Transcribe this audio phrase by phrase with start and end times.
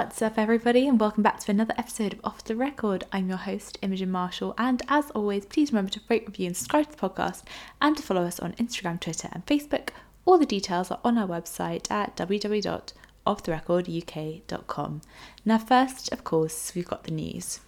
[0.00, 3.04] What's up, everybody, and welcome back to another episode of Off the Record.
[3.12, 6.86] I'm your host, Imogen Marshall, and as always, please remember to rate, review, and subscribe
[6.86, 7.42] to the podcast
[7.82, 9.90] and to follow us on Instagram, Twitter, and Facebook.
[10.24, 15.00] All the details are on our website at www.offtherecorduk.com.
[15.44, 17.60] Now, first, of course, we've got the news.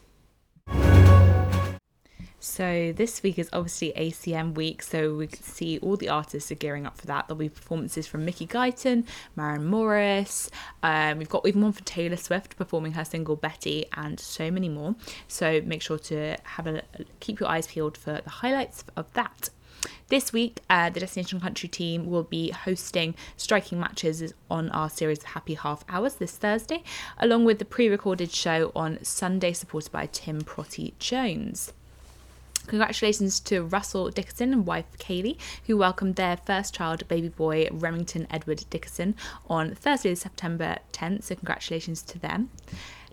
[2.44, 6.56] So this week is obviously ACM week, so we can see all the artists are
[6.56, 7.28] gearing up for that.
[7.28, 9.04] There'll be performances from Mickey Guyton,
[9.36, 10.50] Maren Morris.
[10.82, 14.68] Um, we've got even one for Taylor Swift performing her single Betty, and so many
[14.68, 14.96] more.
[15.28, 16.82] So make sure to have a
[17.20, 19.50] keep your eyes peeled for the highlights of that.
[20.08, 25.18] This week, uh, the Destination Country team will be hosting striking matches on our series
[25.18, 26.82] of Happy Half Hours this Thursday,
[27.20, 31.72] along with the pre recorded show on Sunday, supported by Tim Prottey-Jones.
[32.66, 38.26] Congratulations to Russell Dickerson and wife Kailey, who welcomed their first child, baby boy Remington
[38.30, 39.14] Edward Dickerson,
[39.48, 41.24] on Thursday, September 10th.
[41.24, 42.50] So, congratulations to them.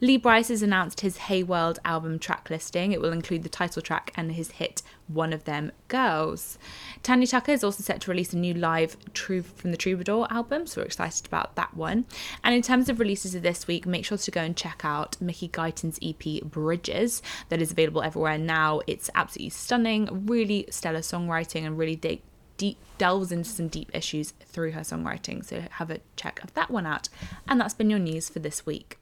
[0.02, 2.94] Lee Brice has announced his Hey World album track listing.
[2.94, 6.58] It will include the title track and his hit One of Them Girls.
[7.04, 10.68] Tanya Tucker is also set to release a new live True from the Troubadour album,
[10.68, 12.06] so we're excited about that one.
[12.46, 15.20] And in terms of releases of this week, make sure to go and check out
[15.20, 18.80] Mickey Guyton's EP Bridges, that is available everywhere now.
[18.88, 22.24] It's absolutely stunning, really stellar songwriting, and really deep
[22.56, 25.44] deep delves into some deep issues through her songwriting.
[25.44, 27.08] So have a check of that one out.
[27.48, 28.99] And that's been your news for this week.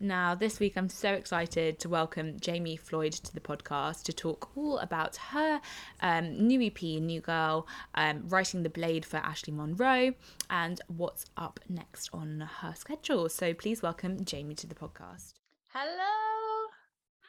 [0.00, 4.56] Now, this week I'm so excited to welcome Jamie Floyd to the podcast to talk
[4.56, 5.60] all about her
[6.00, 10.14] um, new EP, New Girl, um, writing The Blade for Ashley Monroe,
[10.50, 13.28] and what's up next on her schedule.
[13.28, 15.32] So please welcome Jamie to the podcast.
[15.74, 16.68] Hello.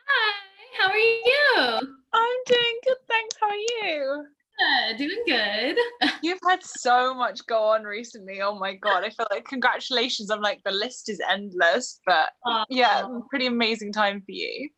[0.08, 0.34] Hi,
[0.78, 1.96] how are you?
[2.14, 3.36] I'm doing good, thanks.
[3.42, 4.26] How are you?
[4.60, 5.78] Good, doing good.
[6.22, 8.42] You've had so much go on recently.
[8.42, 10.30] Oh my god, I feel like congratulations.
[10.30, 14.70] I'm like the list is endless, but Oh, yeah, pretty amazing time for you.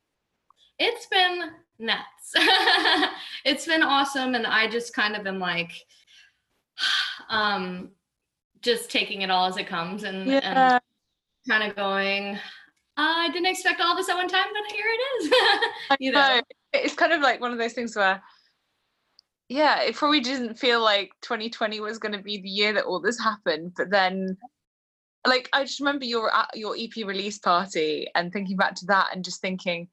[0.77, 2.03] It's been nuts.
[3.45, 5.71] it's been awesome, and I just kind of am like,
[7.29, 7.89] um,
[8.61, 10.81] just taking it all as it comes, and, Yeah, and
[11.49, 12.37] kind of going.
[12.97, 15.33] I didn't expect all this at one time, but here it is.
[15.99, 16.35] You know.
[16.35, 16.41] know.
[16.73, 18.21] It's kind of like one of those things where
[19.51, 23.01] yeah, it probably didn't feel like 2020 was going to be the year that all
[23.01, 24.37] this happened, but then
[25.27, 29.25] like I just remember your your EP release party and thinking back to that and
[29.25, 29.89] just thinking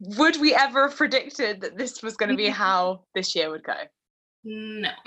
[0.00, 3.64] would we ever have predicted that this was going to be how this year would
[3.64, 3.74] go?
[4.44, 4.90] No.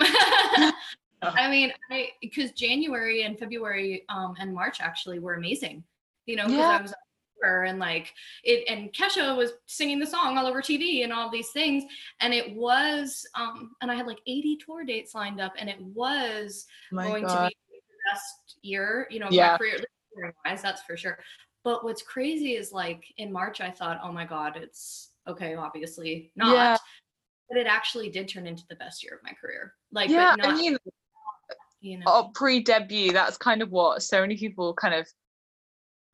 [1.22, 5.84] I mean, I because January and February um, and March actually were amazing.
[6.26, 6.78] You know, because Yeah.
[6.78, 6.94] I was
[7.42, 8.12] tour and like
[8.42, 11.84] it, and Kesha was singing the song all over TV and all these things,
[12.20, 15.80] and it was, um, and I had like 80 tour dates lined up, and it
[15.80, 19.56] was My going to be the best year, you know, Yeah.
[19.56, 19.84] career
[20.44, 21.18] wise, that's for sure.
[21.64, 26.30] But what's crazy is like in March, I thought, oh my God, it's okay, obviously
[26.36, 26.52] not.
[26.52, 26.76] Yeah.
[27.48, 29.74] But it actually did turn into the best year of my career.
[29.92, 30.76] Like, yeah, not, I mean,
[31.80, 35.06] you know, oh, pre-debut, that's kind of what so many people kind of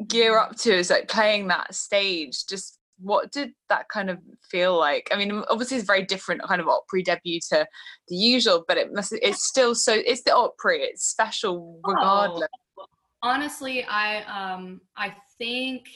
[0.06, 2.46] gear up to is like playing that stage.
[2.46, 4.18] Just what did that kind of
[4.50, 5.08] feel like?
[5.12, 7.66] I mean, obviously it's very different kind of Opry debut to
[8.08, 12.48] the usual, but it must it's still so it's the Opry, it's special regardless.
[12.78, 12.84] Oh,
[13.22, 15.88] honestly, I um I think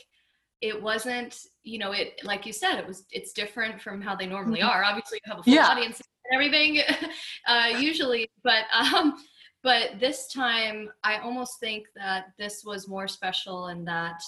[0.60, 4.26] it wasn't, you know, it like you said, it was it's different from how they
[4.26, 4.68] normally Mhm.
[4.68, 4.84] are.
[4.84, 5.68] Obviously, you have a full Yeah.
[5.68, 6.78] audience and everything,
[7.46, 9.22] uh, usually, but um,
[9.64, 14.22] but this time, I almost think that this was more special and that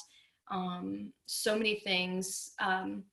[0.51, 3.05] um, so many things um,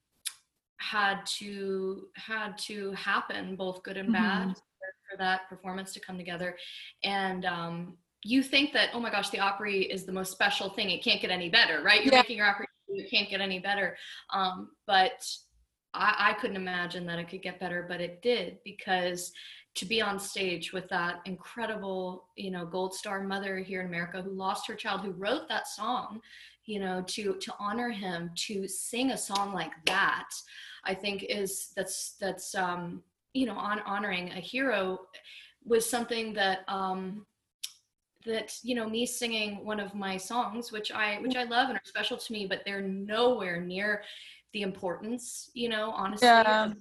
[0.77, 4.55] had to had to happen, both good and bad, Mhm.
[4.55, 6.57] for, for that performance to come together,
[7.03, 10.89] and um, you think that oh my gosh the opry is the most special thing
[10.89, 12.19] it can't get any better right you're Yeah.
[12.19, 13.97] making your opry it can't get any better
[14.29, 15.27] um, but
[15.93, 19.33] I, I couldn't imagine that it could get better but it did because
[19.75, 24.21] to be on stage with that incredible you know gold star mother here in america
[24.21, 26.21] who lost her child who wrote that song
[26.65, 30.29] you know to to honor him to sing a song like that
[30.85, 33.01] i think is that's that's um
[33.33, 34.99] you know on honoring a hero
[35.65, 37.25] was something that um
[38.25, 41.77] that you know me singing one of my songs which i which i love and
[41.77, 44.03] are special to me but they're nowhere near
[44.53, 46.71] the importance you know honestly Yeah.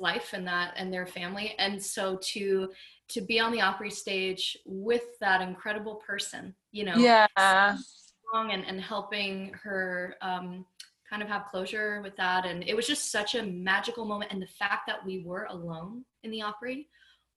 [0.00, 2.70] Life and that and their family and so to
[3.08, 7.26] to be on the opry stage with that incredible person you know Yeah.
[7.36, 10.64] and, and helping her um,
[11.08, 12.46] kind of have closure with that.
[12.46, 14.32] And it was just such a magical moment.
[14.32, 16.86] And the fact that we were alone in the Opry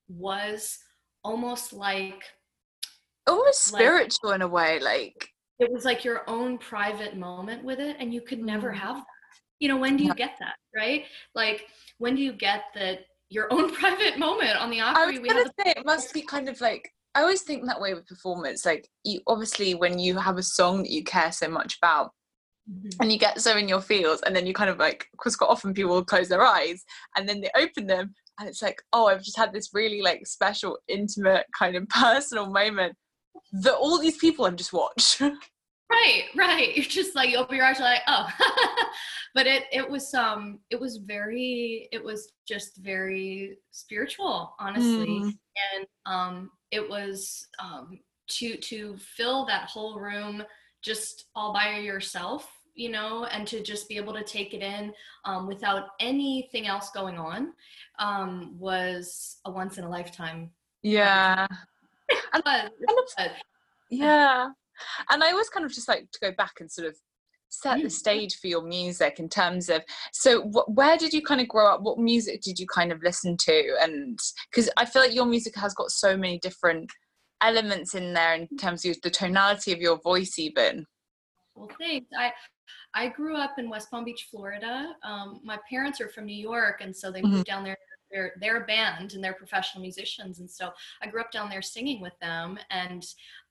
[0.07, 0.77] was
[1.23, 2.23] almost like
[3.25, 5.29] Almost Like- spiritual in a way, like
[5.59, 8.75] it it was like your own private moment with it and you could never Mm.
[8.77, 9.05] have that
[9.63, 11.05] you know when do you get that right
[11.35, 11.67] like
[11.97, 15.73] when do you get that your own private moment on the I was gonna say
[15.77, 18.65] it must be kind of like I always think that way with performance.
[18.65, 22.11] Like you obviously when you have a song that you care so much about
[22.69, 22.95] Mhm.
[23.01, 25.49] and you get so in your feels and then you kind of like because quite
[25.49, 26.83] often people will close their eyes
[27.15, 30.25] and then they open them and it's like, oh, I've just had this really like
[30.25, 32.95] special, intimate, kind of personal moment
[33.51, 35.21] that all these people have just watched.
[35.93, 38.27] right right you're just like you open your eyes you're like oh
[39.35, 45.37] but it it was um it was very it was just very spiritual honestly Mm.
[45.75, 50.43] and um it was um to to fill that whole room
[50.81, 54.91] just all by yourself you know and to just be able to take it in
[55.25, 57.53] um, without anything else going on
[57.99, 60.49] um, was a once in a lifetime
[60.81, 61.47] yeah.
[62.35, 62.43] It
[62.87, 63.29] was.
[63.89, 64.49] Yeah.
[65.09, 66.95] And I always kind of just like to go back and sort of
[67.49, 69.81] set the stage for your music in terms of
[70.11, 72.99] so wh- where did you kind of grow up what music did you kind of
[73.03, 74.17] listen to and
[74.49, 76.89] because i feel like your music has got so many different
[77.41, 80.83] elements in there in terms of the tonality of your voice even
[81.55, 82.07] Well, thanks.
[82.17, 82.31] I
[82.95, 84.95] I grew up in West Palm Beach, Florida.
[85.03, 87.77] Um, my parents are from New York, and so they moved down there.
[88.11, 90.71] They're they're a band and they're professional musicians, and so
[91.01, 93.03] I grew up down there singing with them and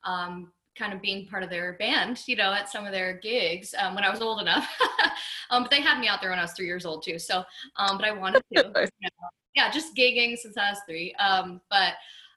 [0.05, 3.75] um, kind of being part of their band, you know, at some of their gigs
[3.79, 4.69] um, when I was old enough.
[5.51, 7.19] um, but they had me out there when I was three years old too.
[7.19, 7.45] So,
[7.77, 8.59] um, but I wanted to.
[8.59, 9.29] you know.
[9.55, 11.15] Yeah, just gigging since I was three.
[11.17, 11.95] Um, but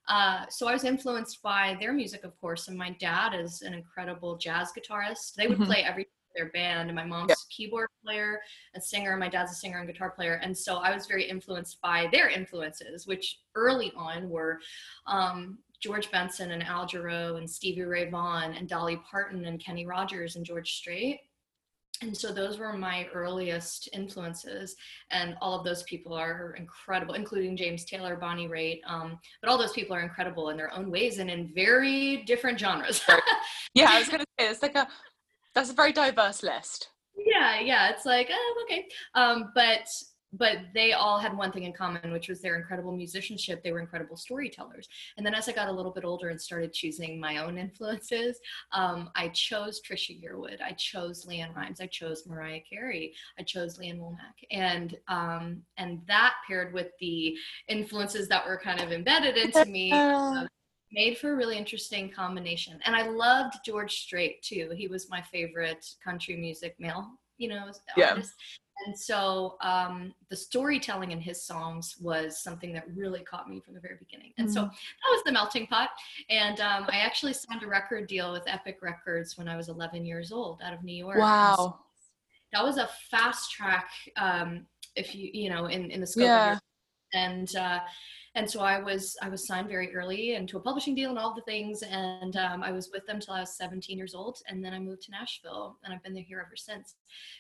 [0.07, 3.73] uh, so I was influenced by their music, of course, and my dad is an
[3.73, 5.33] incredible jazz guitarist.
[5.35, 5.65] They would Mhm.
[5.65, 7.35] play every their band, and my mom's Yeah.
[7.49, 8.41] keyboard player
[8.73, 9.11] and singer.
[9.11, 12.07] and My dad's a singer and guitar player, and so I was very influenced by
[12.11, 14.59] their influences, which early on were
[15.07, 19.85] um, George Benson and Al Jarreau and Stevie Ray Vaughan and Dolly Parton and Kenny
[19.85, 21.19] Rogers and George Strait.
[22.01, 24.75] And so those were my earliest influences,
[25.11, 28.81] and all of those people are incredible, including James Taylor, Bonnie Raitt.
[28.85, 32.59] Um, but all those people are incredible in their own ways and in very different
[32.59, 33.01] genres.
[33.75, 34.87] yeah i was gonna say it's like a
[35.53, 39.87] that's a very diverse list yeah yeah it's like oh, okay um but
[40.37, 43.79] but they all had one thing in common which was their incredible musicianship they were
[43.79, 44.87] incredible storytellers
[45.17, 48.39] and then as i got a little bit older and started choosing my own influences
[48.71, 53.77] um, i chose trisha yearwood i chose leann rimes i chose mariah carey i chose
[53.77, 57.35] lee ann womack and um, and that paired with the
[57.67, 60.45] influences that were kind of embedded into me Uh,
[60.91, 62.79] made for a really interesting combination.
[62.85, 64.71] And I loved George Strait too.
[64.75, 68.11] He was my favorite country music male, you know, Yeah.
[68.11, 68.33] artist.
[68.85, 73.73] And so um, the storytelling in his songs was something that really caught me from
[73.73, 74.33] the very beginning.
[74.37, 74.69] And so Mm.
[74.69, 75.89] that was the melting pot.
[76.29, 80.05] And um, I actually signed a record deal with Epic Records when I was 11
[80.05, 81.17] years old out of New York.
[81.17, 81.25] And
[81.55, 81.79] so wow
[82.53, 86.39] that was a fast track um, if you you know in in the scope Yeah.
[86.39, 86.61] of your
[87.13, 87.79] and uh,
[88.35, 91.33] and so I was I was signed very early into a publishing deal and all
[91.33, 94.63] the things and um, I was with them till I was 17 years old and
[94.63, 96.95] then I moved to Nashville and I've been there here ever since.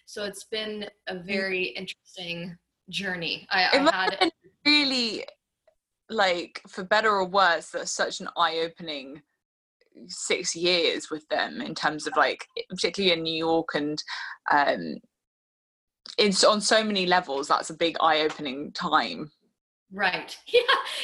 [0.05, 2.57] So it's been a very interesting
[2.89, 3.45] journey.
[3.51, 4.31] I, It I must had have
[4.65, 5.25] really
[6.09, 9.21] like for better or worse that's such an eye-opening
[10.07, 14.03] six years with them in terms of like particularly in new york and
[14.51, 14.97] um
[16.17, 19.31] it's on so many levels that's a big eye-opening time
[19.95, 20.37] Right.
[20.53, 20.61] Yeah.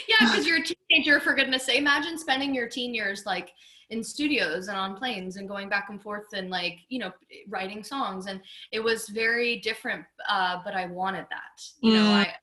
[0.07, 0.27] Yeah.
[0.27, 1.77] Because you're a teenager, for goodness sake.
[1.79, 3.51] Imagine spending your teen years like
[3.89, 7.11] in studios and on planes and going back and forth and like, you know,
[7.49, 8.25] writing songs.
[8.27, 8.39] And
[8.71, 11.55] it was very different, uh, but I wanted that.
[11.81, 12.25] You know, Mm.
[12.25, 12.35] I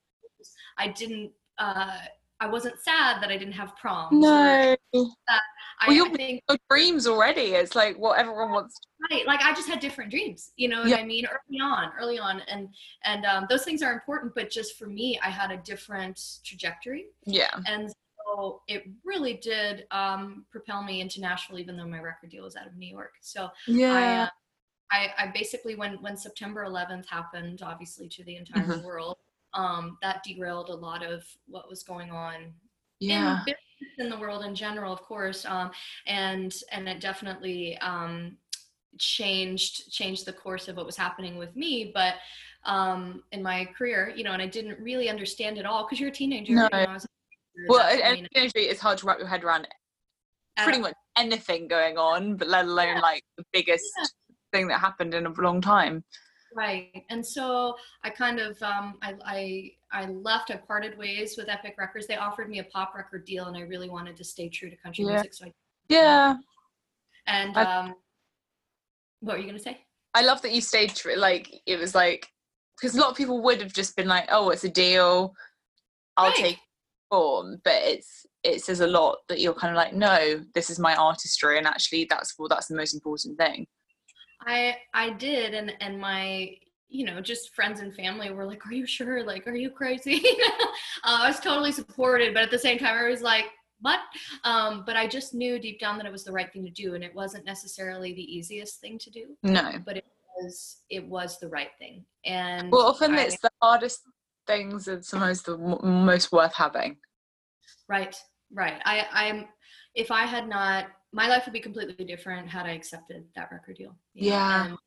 [0.78, 1.98] I didn't uh
[2.40, 4.24] I wasn't sad that I didn't have proms.
[4.24, 4.76] or-
[5.28, 5.38] I,
[5.86, 8.80] Well, I think your dreams already it's like what everyone wants
[9.10, 10.96] right like i just had different dreams you know what Yeah.
[10.96, 12.68] i mean early on early on and
[13.04, 17.06] and um, those things are important but just for me i had a different trajectory
[17.26, 17.90] yeah and
[18.26, 22.56] so it really did um, propel me into Nashville, even though my record deal was
[22.56, 23.14] out of New York.
[23.22, 24.28] So I, yeah uh,
[24.90, 28.82] I, I basically, when when September 11th happened, obviously to the entire Mhm.
[28.82, 29.16] world,
[29.54, 32.52] um, that derailed a lot of what was going on
[33.00, 33.54] yeah in
[33.98, 35.70] in the world in general, of course, um,
[36.06, 38.36] and and it definitely um,
[38.98, 42.14] changed changed the course of what was happening with me, but.
[42.64, 46.10] Um, in my career, you know, and I didn't really understand it all because you're
[46.10, 46.52] a teenager.
[46.54, 46.62] No.
[46.64, 47.06] you know, a teenager
[47.68, 48.52] well and, and point.
[48.56, 49.66] it's hard to wrap your head around
[50.64, 53.00] pretty Uh, much anything going on but let alone Yeah.
[53.00, 53.84] like the biggest
[54.52, 56.04] thing that happened in a long time
[56.54, 57.04] Right.
[57.10, 60.50] And so I kind of um, I, I I left.
[60.50, 62.06] I parted ways with Epic Records.
[62.06, 64.76] They offered me a pop record deal, and I really wanted to stay true to
[64.76, 65.12] country Yeah.
[65.12, 65.34] music.
[65.34, 65.52] So I
[65.88, 66.36] yeah
[67.26, 67.94] and I- um,
[69.20, 69.84] what were you gonna say?
[70.14, 71.16] I love that you stayed true.
[71.16, 72.28] Like it was like
[72.76, 75.34] because a lot of people would have just been like, "Oh, it's a deal.
[76.16, 76.36] I'll Right.
[76.36, 76.58] take
[77.10, 80.78] form," but it's it says a lot that you're kind of like, "No, this is
[80.78, 83.66] my artistry," and actually, that's well, that's the most important thing.
[84.40, 86.56] I I did, and and my
[86.88, 89.24] you know just friends and family were like, "Are you sure?
[89.24, 90.22] Like, are you crazy?"
[91.04, 93.44] uh, I was totally supported, but at the same time, I was like,
[93.80, 94.00] "What?"
[94.44, 96.94] Um, but I just knew deep down that it was the right thing to do,
[96.94, 99.72] and it wasn't necessarily the easiest thing to do, No.
[99.84, 100.04] but it
[100.40, 102.04] was it was the right thing.
[102.24, 104.00] And Well, often I- it's the hardest
[104.46, 106.96] things and sometimes the m- most worth having.
[107.88, 108.16] Right,
[108.52, 108.80] right.
[108.84, 109.46] I, I'm.
[109.94, 113.76] If I had not, my life would be completely different had I accepted that record
[113.76, 113.94] deal.
[114.14, 114.66] you know, Yeah.
[114.66, 114.78] And,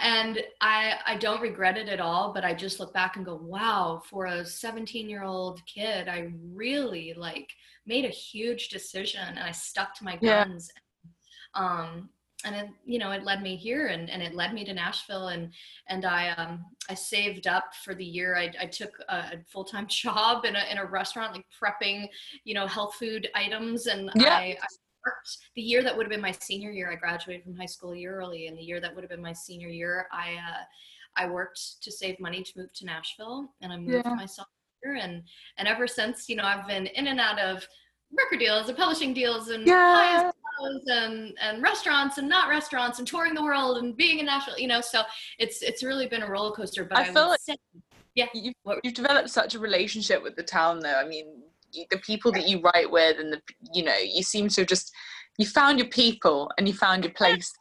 [0.00, 2.32] and I, I don't regret it at all.
[2.32, 6.32] But I just look back and go, wow, for a 17 year old kid, I
[6.52, 7.50] really like
[7.86, 10.44] made a huge decision, and I stuck to my Yeah.
[10.44, 10.70] guns.
[11.54, 12.10] Um,
[12.44, 15.28] and it, you know, it led me here, and, and it led me to Nashville,
[15.28, 15.52] and
[15.88, 18.36] and I um I saved up for the year.
[18.36, 22.08] I, I took a, a full time job in a in a restaurant, like prepping,
[22.44, 24.34] you know, health food items, and Yeah.
[24.34, 24.66] I, I
[25.06, 26.90] worked the year that would have been my senior year.
[26.90, 29.22] I graduated from high school a year early, and the year that would have been
[29.22, 30.62] my senior year, I uh,
[31.16, 34.14] I worked to save money to move to Nashville, and I moved Yeah.
[34.14, 34.48] myself
[34.82, 35.22] here, and
[35.58, 37.66] and ever since, you know, I've been in and out of
[38.16, 40.30] record deals and publishing deals and Yeah.
[40.86, 44.68] and and restaurants and not restaurants and touring the world and being in Nashville, you
[44.68, 44.80] know.
[44.80, 45.02] So
[45.38, 46.84] it's it's really been a roller coaster.
[46.84, 47.56] But I I, feel like- say,
[48.14, 50.94] You've, you've developed such a relationship with the town, though.
[50.94, 51.42] I mean,
[51.90, 53.40] the people that you write with, and the
[53.72, 54.92] you know, you seem to have just
[55.38, 57.52] you found your people and you found your place.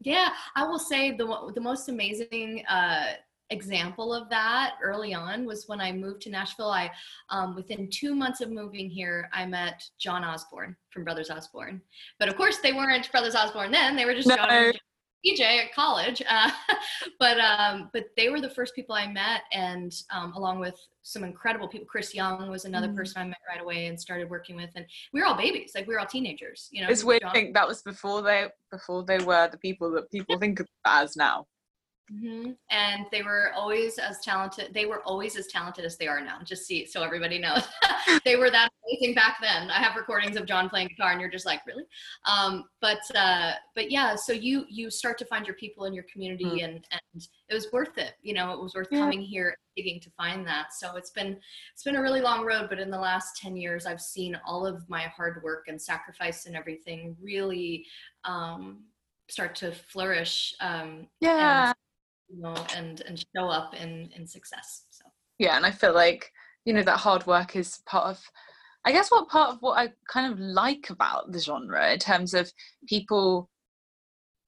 [0.00, 3.12] yeah, I will say the the most amazing uh,
[3.50, 6.70] example of that early on was when I moved to Nashville.
[6.70, 6.90] I
[7.30, 11.80] um, within two months of moving here, I met John Osborne from Brothers Osborne.
[12.18, 14.36] But of course, they weren't Brothers Osborne then; they were just No.
[14.36, 14.80] John and
[15.26, 16.22] TJ at college.
[16.28, 16.50] Uh,
[17.18, 21.24] but um, but they were the first people I met, and um, along with some
[21.24, 21.86] incredible people.
[21.86, 22.96] Chris Young was another Mm.
[22.96, 25.86] person I met right away and started working with, and we were all babies, like
[25.86, 26.68] we were all teenagers.
[26.70, 29.90] You know, It's weird to think that was before they before they were the people
[29.92, 31.46] that people think of as now.
[32.08, 34.72] Hmm And they were always as talented.
[34.72, 36.38] They were always as talented as they are now.
[36.44, 37.62] Just see, so everybody knows,
[38.24, 39.70] they were that amazing back then.
[39.70, 41.84] I have recordings of John playing guitar, and you're just like, really?
[42.24, 46.04] Um, but uh, but yeah, so you you start to find your people in your
[46.12, 46.64] community, Mm.
[46.64, 48.14] and and it was worth it.
[48.22, 49.00] You know, it was worth Yeah.
[49.00, 50.72] coming here, digging to find that.
[50.72, 51.38] So it's been
[51.74, 54.66] it's been a really long road, but in the last ten years, I've seen all
[54.66, 57.84] of my hard work and sacrifice and everything really
[58.24, 58.84] um,
[59.28, 60.54] start to flourish.
[60.60, 61.72] Um, Yeah.
[62.28, 64.84] You know, and and show up in in success.
[64.90, 65.04] So.
[65.38, 66.32] Yeah and i feel like
[66.64, 68.22] you know that hard work is part of
[68.84, 72.34] i guess what part of what i kind of like about the genre in terms
[72.34, 72.52] of
[72.86, 73.48] people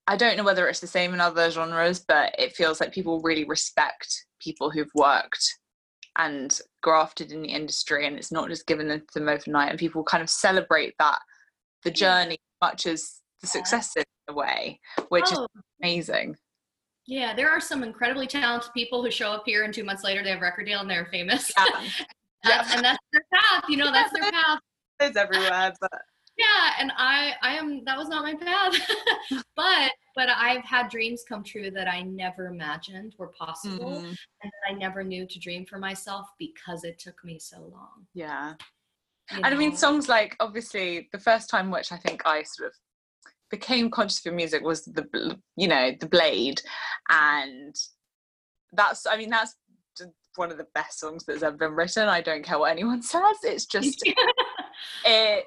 [0.06, 3.20] i don't know whether it's the same in other genres but it feels like people
[3.22, 5.58] really respect people who've worked
[6.18, 10.02] and grafted in the industry and it's not just given to them overnight and people
[10.02, 11.18] kind of celebrate that
[11.84, 15.46] the journey as much as the success in a way which is Oh,
[15.82, 16.34] amazing
[17.10, 20.22] yeah, there are some incredibly talented people who show up here and two months later
[20.22, 21.50] they have record deal and they're famous.
[21.58, 21.64] yeah,
[22.44, 24.60] That's- and that's their path, you know, that's their path.
[25.00, 25.90] it's everywhere but
[26.38, 28.74] Yeah, and I I am that was not my path.
[29.56, 34.08] but but I've had dreams come true that I never imagined were possible mm,
[34.42, 38.06] and that I never knew to dream for myself because it took me so long.
[38.14, 38.54] yeah
[39.32, 42.68] you And I mean, songs like obviously the first time which I think I sort
[42.68, 42.74] of
[43.50, 46.60] became conscious of music was the you know the Blade,
[47.08, 47.74] and
[48.72, 49.56] that's I mean that's
[50.36, 52.08] one of the best songs that's ever been written.
[52.08, 53.36] I don't care what anyone says.
[53.42, 54.02] It's just
[55.04, 55.44] it.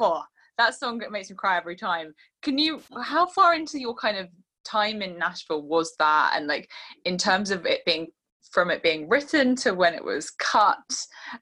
[0.00, 0.22] oh,
[0.58, 2.14] that song that makes me cry every time.
[2.42, 2.82] Can you?
[3.02, 4.28] How far into your kind of
[4.64, 6.32] time in Nashville was that?
[6.34, 6.70] And like
[7.04, 8.08] in terms of it being
[8.50, 10.76] from it being written to when it was cut,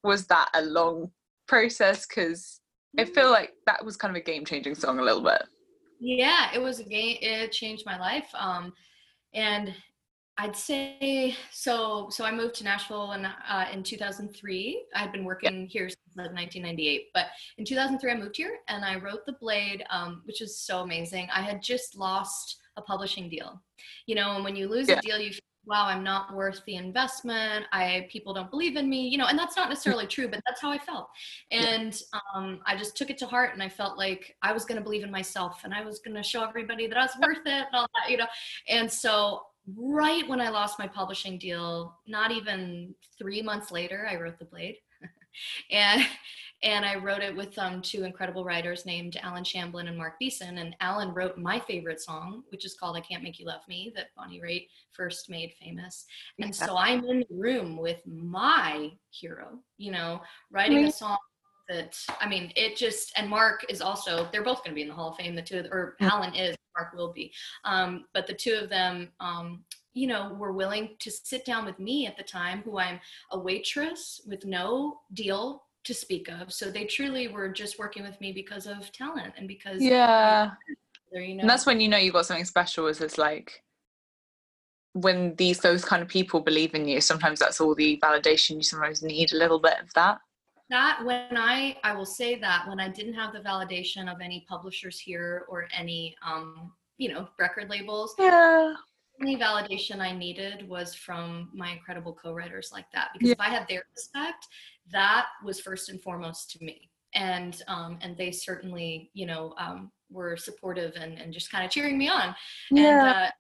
[0.02, 1.10] was that a long
[1.48, 2.06] process?
[2.06, 2.60] Because
[2.98, 3.32] I feel mm.
[3.32, 5.42] like that was kind of a game changing song a little bit.
[6.00, 8.73] Yeah it was a game it changed my life um
[9.35, 9.75] and
[10.38, 15.25] i'd say so so i moved to nashville in, uh, in 2003 i had been
[15.25, 17.26] working here since 1998 but
[17.59, 21.29] in 2003 i moved here and i wrote the blade um, which is so amazing.
[21.33, 23.62] I had just lost a publishing deal.
[24.07, 24.99] You know and when you lose Yeah.
[24.99, 28.88] a deal you feel, wow i'm not worth the investment i people don't believe in
[28.88, 31.08] me you know and that's not necessarily true but that's how i felt
[31.50, 32.02] and
[32.35, 34.85] um, I just took it to heart and I felt like I was going to
[34.85, 37.46] believe in myself and I was going to show everybody that I was worth it
[37.46, 38.26] and all that, you know.
[38.68, 39.42] And so,
[39.76, 44.44] right when I lost my publishing deal, not even three months later, I wrote The
[44.44, 44.76] Blade.
[45.71, 46.07] And
[46.62, 50.59] and I wrote it with um, two incredible writers named Allen Shamblin and Mark Beeson.
[50.59, 53.93] And Allen wrote my favorite song, which is called "I Can't Make You Love Me,"
[53.95, 56.07] that Bonnie Raitt first made famous.
[56.38, 56.66] And yeah.
[56.66, 61.19] so I'm in the room with my hero, you know, writing a song
[61.69, 64.88] that I mean, it just and Mark is also they're both going to be in
[64.88, 65.35] the Hall of Fame.
[65.35, 67.33] The two, of, or Allen is, Mark will be,
[67.64, 69.64] um, but the two of them, um,
[69.97, 73.00] you know, were willing to sit down with me at the time, who I'm
[73.33, 76.53] a waitress with no deal to speak of.
[76.53, 80.50] So they truly were just working with me because of talent and because yeah,
[81.12, 82.88] you know, and that's when you know you've got something special.
[82.88, 83.62] Is it's like
[84.93, 88.62] when these those kind of people believe in you sometimes that's all the validation you
[88.62, 90.19] sometimes need a little bit of that
[90.71, 94.47] that when i i will say that when i didn't have the validation of any
[94.49, 98.73] publishers here or any um you know record labels yeah
[99.20, 103.32] only validation i needed was from my incredible co-writers like that because yeah.
[103.32, 104.46] if i had their respect
[104.90, 109.90] that was first and foremost to me and um and they certainly you know um
[110.11, 112.35] were supportive and, and just kind of cheering me on
[112.70, 112.90] yeah.
[112.90, 113.30] and uh,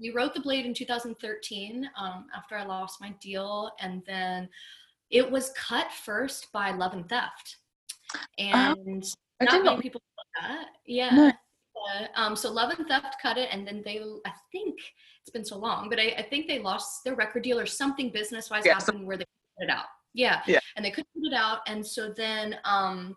[0.00, 4.48] we wrote the blade in 2013 um, after i lost my deal and then
[5.10, 7.56] it was cut first by Love and Theft,
[8.38, 9.04] and
[9.40, 10.00] uh, not many people
[10.40, 10.66] that.
[10.86, 11.14] Yeah.
[11.14, 11.32] No.
[12.14, 14.78] Um, so Love and Theft cut it, and then they, I think
[15.22, 18.10] it's been so long, but I, I think they lost their record deal or something
[18.10, 19.24] business wise yeah, happened so- where they
[19.58, 19.86] put it out.
[20.12, 20.42] Yeah.
[20.46, 20.58] yeah.
[20.76, 21.60] And they couldn't put it out.
[21.68, 23.16] And so then um,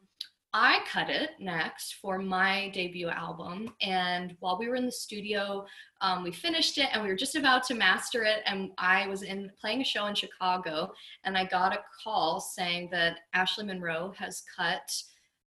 [0.53, 3.73] I cut it next for my debut album.
[3.81, 5.65] And while we were in the studio,
[6.01, 8.41] um, we finished it and we were just about to master it.
[8.45, 10.93] And I was in playing a show in Chicago
[11.23, 14.91] and I got a call saying that Ashley Monroe has cut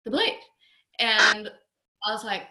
[0.05, 0.37] the blade.
[0.99, 1.49] And
[2.05, 2.43] I was like,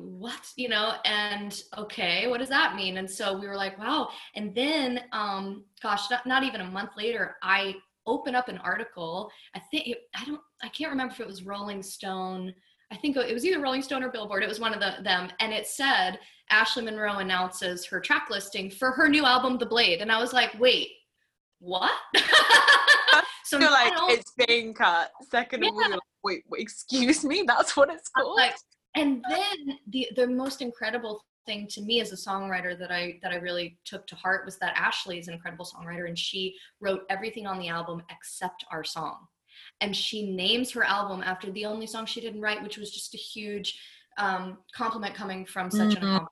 [0.00, 4.08] what you know and okay what does that mean and so we were like wow
[4.36, 7.74] and then um gosh not, not even a month later i
[8.08, 9.30] open up an article.
[9.54, 12.52] I think it, I don't I can't remember if it was Rolling Stone.
[12.90, 14.42] I think it was either Rolling Stone or Billboard.
[14.42, 16.18] It was one of the, them, and it said
[16.50, 20.32] Ashley Monroe announces her track listing for her new album, The Blade, and I was
[20.32, 20.88] like, wait,
[21.60, 21.92] what?
[23.44, 25.10] so like it's being cut.
[25.30, 25.96] Second yeah.
[26.24, 28.36] wait, wait, excuse me, that's what it's called.
[28.36, 28.54] Like,
[29.00, 33.32] and then the the most incredible thing to me as a songwriter that I that
[33.32, 37.02] I really took to heart was that Ashley is an incredible songwriter and she wrote
[37.08, 39.26] everything on the album except our song.
[39.80, 43.14] And she names her album after the only song she didn't write, which was just
[43.14, 43.80] a huge
[44.18, 46.16] um, compliment coming from such mm-hmm.
[46.16, 46.26] an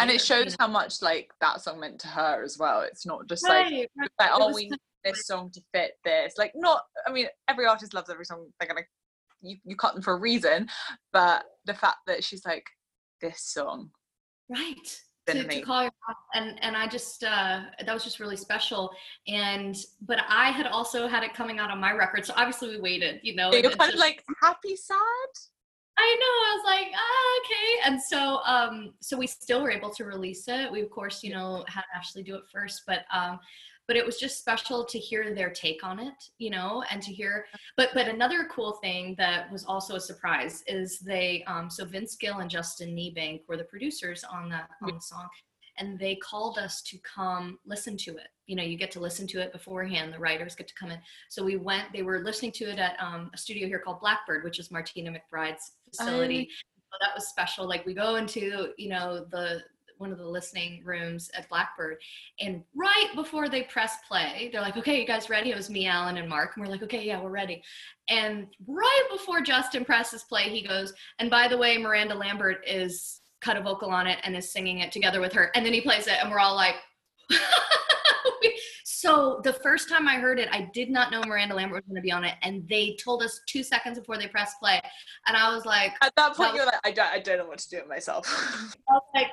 [0.00, 2.82] and it shows how much like that song meant to her as well.
[2.82, 4.10] It's not just like, right, right.
[4.20, 6.34] like oh, we need this song to fit this.
[6.38, 6.82] Like, not.
[7.06, 8.46] I mean, every artist loves every song.
[8.58, 8.82] They're gonna
[9.40, 10.68] you you cut them for a reason,
[11.12, 12.66] but the fact that she's like
[13.20, 13.90] this song
[14.48, 15.92] right to, to, call your
[16.34, 18.90] and and i just uh that was just really special
[19.26, 22.80] and but i had also had it coming out on my record so obviously we
[22.80, 24.96] waited you know you're kind just, of like happy sad
[26.00, 26.26] I know.
[26.26, 27.90] I was like, ah, okay.
[27.90, 30.70] And so, um, so we still were able to release it.
[30.70, 33.40] We of course, you know, had Ashley do it first, but um,
[33.88, 37.12] but it was just special to hear their take on it you know and to
[37.12, 37.46] hear
[37.76, 42.14] but but another cool thing that was also a surprise is they um so vince
[42.14, 45.28] gill and justin niebank were the producers on that on the song
[45.78, 48.28] and they called us to come listen to it.
[48.46, 50.98] You know you get to listen to it beforehand the writers get to come in.
[51.28, 54.44] So we went they were listening to it at um, a studio here called blackbird
[54.44, 56.40] which is martina mcbride's facility.
[56.40, 56.46] Um,
[56.92, 57.68] so that was special.
[57.68, 59.62] Like we go into you know the
[59.98, 61.98] one of the listening rooms at Blackbird.
[62.40, 65.50] And right before they press play, they're like, okay, you guys ready?
[65.50, 66.52] It was me, Allen, and Mark.
[66.56, 67.62] And we're like, okay, yeah, we're ready.
[68.08, 73.20] And right before Justin presses play, he goes, and by the way, Miranda Lambert is
[73.40, 75.50] cut a vocal on it and is singing it together with her.
[75.54, 76.76] And then he plays it, and we're all like,
[78.84, 81.96] so the first time I heard it, I did not know Miranda Lambert was going
[81.96, 84.80] to be on it, and they told us two seconds before they pressed play,
[85.26, 87.46] and I was like, at that point, that you're like, I don't, I don't know
[87.46, 88.26] what to do with myself.
[88.88, 89.28] I was like,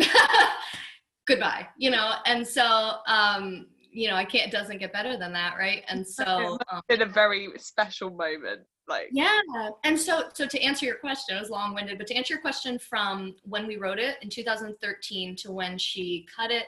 [1.26, 5.32] goodbye you know and so um you know i can't it doesn't get better than
[5.32, 9.38] that right and so um, in a very special moment like yeah
[9.84, 12.78] and so so to answer your question it was long-winded but to answer your question
[12.78, 16.64] from when we wrote it in 2013 to when she cut it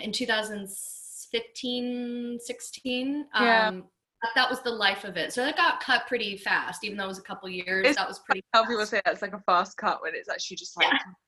[0.00, 3.68] in 2015 16 yeah.
[3.68, 3.84] um
[4.34, 5.32] that was the life of it.
[5.32, 7.86] So it got cut pretty fast, even though it was a couple years.
[7.86, 8.42] It's that was pretty.
[8.52, 10.98] How people say that's like a fast cut when it's actually just like yeah.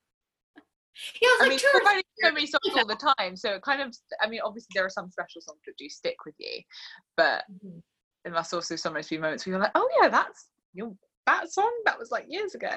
[1.20, 3.94] Yeah, I, I mean, writing so many songs all the time, so it kind of.
[4.20, 6.62] I mean, obviously there are some special songs that do stick with you,
[7.16, 7.78] but mm-hmm.
[8.24, 11.70] there must also sometimes be moments where you're like, oh yeah, that's you that song
[11.84, 12.74] that was like years ago.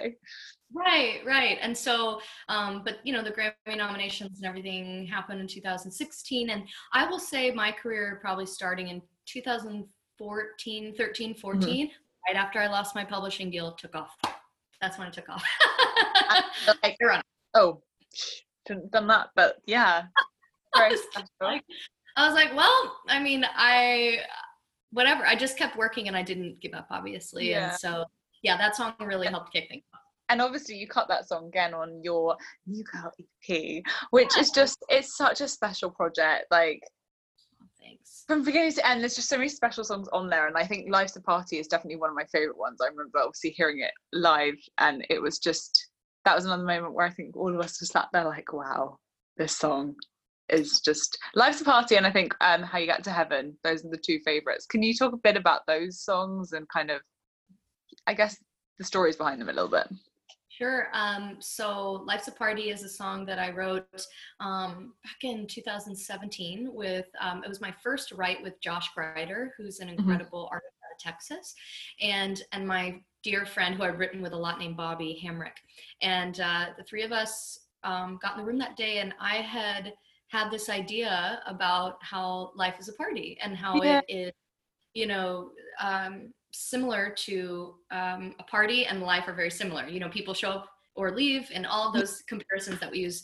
[0.75, 1.57] Right, right.
[1.61, 6.63] And so, um, but you know, the Grammy nominations and everything happened in 2016, and
[6.93, 9.85] I will say my career probably starting in 2000
[10.17, 11.39] 14, 13, Mm-hmm.
[11.39, 11.89] 14,
[12.27, 14.15] right after I lost my publishing deal, took off.
[14.81, 15.43] That's when it took off.
[16.83, 16.97] like,
[17.53, 17.81] oh,
[18.67, 20.03] shouldn't have done that, but yeah.
[20.75, 21.01] Very was
[21.41, 21.63] like-
[22.15, 24.19] I was like, well, I mean, I,
[24.91, 25.25] whatever.
[25.25, 27.49] I just kept working and I didn't give up, obviously.
[27.49, 27.69] Yeah.
[27.71, 28.05] And so,
[28.43, 30.01] yeah, that song really helped kick things off.
[30.29, 32.35] and obviously you cut that song again on your
[32.67, 36.79] new girl ep which is just it's such a special project like
[37.61, 38.23] oh, Thanks.
[38.27, 40.89] from beginning to end there's just so many special songs on there and i think
[40.89, 43.91] life's a party is definitely one of my favorite ones i remember obviously hearing it
[44.13, 45.89] live and it was just
[46.25, 48.97] that was another moment where i think all of us just sat there like wow
[49.37, 49.95] this song
[50.49, 53.85] is just life's a party and i think um how you get to heaven those
[53.85, 57.01] are the two favorites can you talk a bit about those songs and kind of
[58.07, 58.37] i guess
[58.77, 59.87] the stories behind them a little bit
[60.57, 60.89] Sure.
[60.93, 64.05] Um, so Life's a Party is a song that I wrote
[64.39, 69.79] um, back in 2017 with, um, it was my first write with Josh Grider, who's
[69.79, 71.55] an incredible artist out of Texas,
[71.99, 75.57] and, and my dear friend who I've written with a lot named Bobby Hamrick.
[76.01, 79.37] And uh, the three of us um, got in the room that day and I
[79.37, 79.93] had
[80.27, 84.01] had this idea about how life is a party and how Yeah.
[84.07, 84.33] it is,
[84.93, 89.87] you know, um, similar to um, a party and life are very similar.
[89.87, 93.23] You know, people show up or leave, and all those comparisons that we use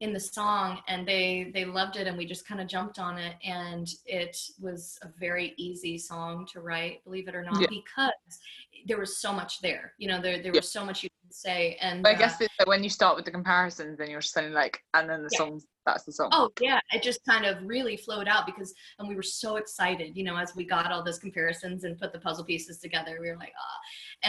[0.00, 3.18] in the song, and they they loved it, and we just kind of jumped on
[3.18, 7.66] it, and it was a very easy song to write, believe it or not, Yeah.
[7.68, 8.40] because
[8.86, 9.92] there was so much there.
[9.98, 10.60] You know, there there Yeah.
[10.60, 12.88] was so much you could say, and But I uh, guess it's that when you
[12.88, 15.38] start with the comparisons, then you're just saying like, and then the Yeah.
[15.38, 15.66] songs.
[15.86, 16.30] That's the song.
[16.32, 20.16] Oh yeah, it just kind of really flowed out because, and we were so excited,
[20.16, 23.18] you know, as we got all those comparisons and put the puzzle pieces together.
[23.20, 23.78] We were like, ah,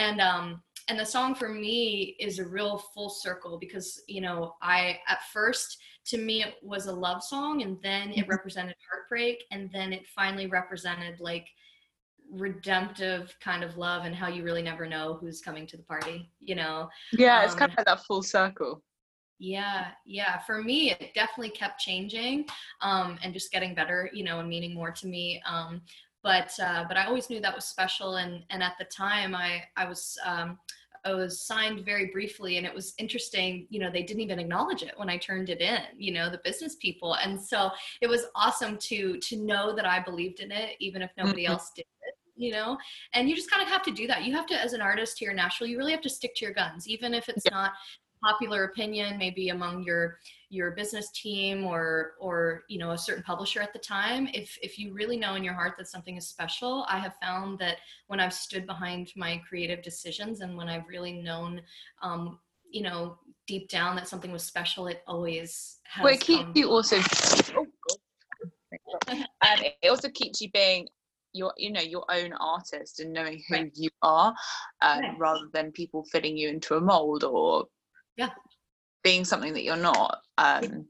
[0.02, 4.54] and um, and the song for me is a real full circle because you know,
[4.62, 8.28] I at first to me it was a love song, and then it Mhm.
[8.28, 11.48] represented heartbreak, and then it finally represented like
[12.30, 16.30] redemptive kind of love and how you really never know who's coming to the party,
[16.40, 16.88] you know.
[17.12, 18.82] yeah, it's um, kind of like that full circle.
[19.38, 20.38] Yeah, yeah.
[20.40, 22.46] For me, it definitely kept changing
[22.80, 25.42] um, and just getting better, you know, and meaning more to me.
[25.46, 25.82] Um,
[26.22, 29.62] but uh, but I always knew that was special, and and at the time, I
[29.76, 30.18] I was.
[30.24, 30.58] Um,
[31.04, 33.66] I was signed very briefly, and it was interesting.
[33.70, 35.80] You know, they didn't even acknowledge it when I turned it in.
[35.98, 39.98] You know, the business people, and so it was awesome to to know that I
[39.98, 41.50] believed in it, even if nobody Mhm.
[41.50, 41.86] else did.
[42.02, 42.78] It, you know,
[43.14, 44.22] and you just kind of have to do that.
[44.24, 46.44] You have to, as an artist here in Nashville, you really have to stick to
[46.44, 47.72] your guns, even if it's not
[48.22, 53.60] popular opinion maybe among your your business team or or you know a certain publisher
[53.60, 56.86] at the time if if you really know in your heart that something is special
[56.88, 61.14] i have found that when i've stood behind my creative decisions and when i've really
[61.14, 61.60] known
[62.02, 62.38] um
[62.70, 66.70] you know deep down that something was special it always has Well, it keeps you
[66.70, 66.96] also.
[68.88, 69.00] Oh,
[69.44, 70.88] and it also keeps you being
[71.32, 73.72] your, you know, your own artist and knowing who Right.
[73.74, 74.34] you are,
[74.80, 75.18] um, Right.
[75.18, 77.66] rather than people fitting you into a mold or
[78.16, 78.30] Yeah.
[79.02, 80.20] being something that you're not.
[80.38, 80.86] Um,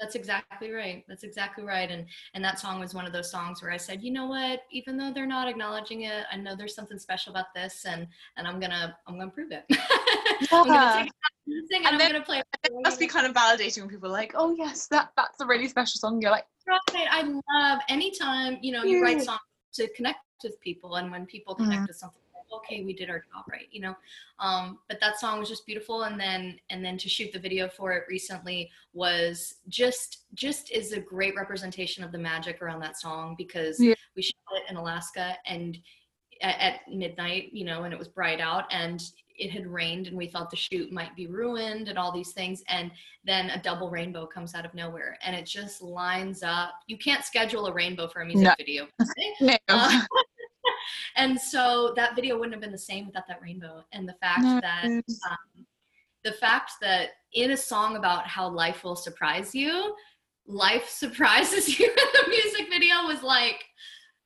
[0.00, 1.04] That's exactly right.
[1.08, 1.90] That's exactly right.
[1.90, 4.62] And and that song was one of those songs where I said, you know what?
[4.72, 8.06] Even though they're not acknowledging it, I know there's something special about this, and
[8.36, 9.64] and I'm gonna I'm gonna prove it.
[10.52, 10.92] I'm Yeah.
[10.98, 11.06] sing,
[11.46, 12.38] it, sing And I'm then- gonna play.
[12.64, 15.46] it must be kind of validating when people are like, oh yes, that that's a
[15.46, 16.20] really special song.
[16.20, 16.80] You're like, Right.
[17.10, 19.40] I love anytime you know you write songs
[19.74, 22.20] to connect with people, and when people connect with something,
[22.58, 23.94] okay, we did our job right, you know.
[24.38, 27.68] Um, but that song was just beautiful, and then and then to shoot the video
[27.68, 32.98] for it recently was just just is a great representation of the magic around that
[32.98, 33.94] song because Yeah.
[34.16, 35.78] we shot it in Alaska and
[36.42, 39.02] at, at midnight, you know, and it was bright out and
[39.36, 42.62] it had rained and we thought the shoot might be ruined and all these things
[42.68, 42.90] and
[43.24, 47.24] then a double rainbow comes out of nowhere and it just lines up you can't
[47.24, 48.54] schedule a rainbow for a music No.
[48.56, 48.86] video
[49.40, 49.56] no.
[49.68, 50.00] Uh,
[51.16, 53.84] and so that video wouldn't have been the same without that rainbow.
[53.92, 54.60] And the fact No.
[54.60, 55.66] that um,
[56.24, 59.94] the fact that in a song about how life will surprise you
[60.46, 63.64] life surprises you in the music video was like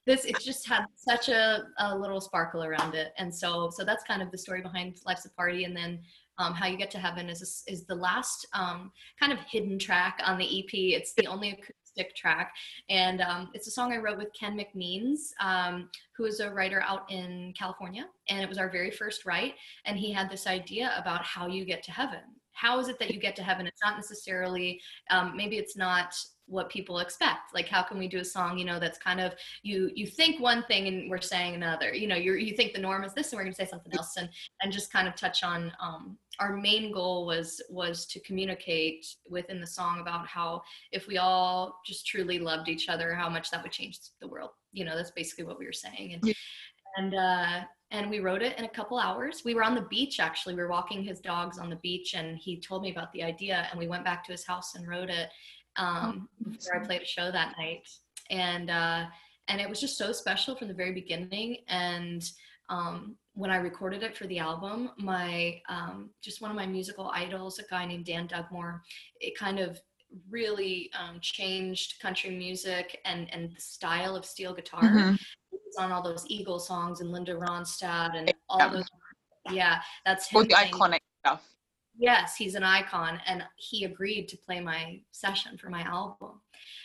[0.06, 3.12] this it just had such a, a little sparkle around it.
[3.18, 5.64] And so so that's kind of the story behind life's a party.
[5.64, 6.00] And then
[6.38, 8.90] um, how you get to heaven is is the last um,
[9.20, 11.74] kind of hidden track on the ep it's the only acoustic
[12.14, 12.54] track.
[12.88, 16.82] And um, it's a song i wrote with ken mcmeans um, who is a writer
[16.82, 18.06] out in california.
[18.28, 19.54] And it was our very first write.
[19.84, 22.20] And he had this idea about how you get to heaven
[22.58, 23.66] how is it that you get to heaven?
[23.66, 26.14] It's not necessarily um, maybe it's not
[26.46, 27.54] what people expect.
[27.54, 30.40] Like how can we do a song you know that's kind of you you think
[30.40, 31.94] one thing and we're saying another.
[31.94, 33.92] You know you you think the norm is this and we're going to say something
[33.94, 34.28] else and
[34.62, 39.60] and just kind of touch on um, our main goal was was to communicate within
[39.60, 43.62] the song about how if we all just truly loved each other how much that
[43.62, 44.50] would change the world.
[44.72, 46.14] You know that's basically what we were saying.
[46.14, 46.34] And
[46.96, 49.42] and uh and we wrote it in a couple hours.
[49.44, 50.54] We were on the beach actually.
[50.54, 53.66] We were walking his dogs on the beach and he told me about the idea
[53.70, 55.30] and we went back to his house and wrote it
[55.76, 57.88] um before i played a show that night.
[58.30, 59.06] And uh
[59.48, 61.58] and it was just so special from the very beginning.
[61.68, 62.22] And
[62.68, 67.10] um when i recorded it for the album my um just one of my musical
[67.14, 68.82] idols a guy named dan dugmore
[69.20, 69.80] it kind of
[70.30, 74.82] really um, changed country music and and the style of steel guitar.
[74.82, 75.18] Mhm.
[75.76, 78.68] On all those Eagle songs and Linda Ronstadt and all Yeah.
[78.70, 78.88] those.
[79.50, 80.42] Yeah, that's him.
[80.42, 81.48] the playing- iconic stuff.
[82.00, 86.40] Yes, he's an icon, and he agreed to play my session for my album.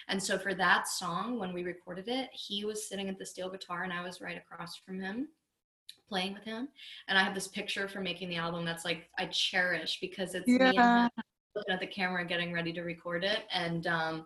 [0.08, 3.50] And so for that song, when we recorded it, he was sitting at the steel
[3.50, 5.28] guitar, and I was right across from him,
[6.10, 6.68] playing with him.
[7.08, 10.48] And I have this picture from making the album that's like I cherish because it's
[10.48, 11.10] me and him
[11.56, 14.26] looking at the camera, getting ready to record it, and um,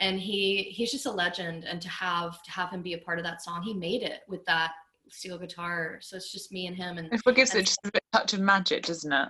[0.00, 1.64] and he he's just a legend.
[1.64, 4.20] And to have to have him be a part of that song, he made it
[4.28, 4.72] with that
[5.10, 5.98] steel guitar.
[6.00, 8.40] So it's just me and him, and It gives it just a bit touch of
[8.40, 9.28] magic, doesn't it?